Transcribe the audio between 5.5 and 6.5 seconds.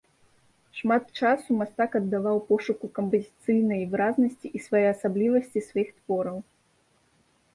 сваіх твораў.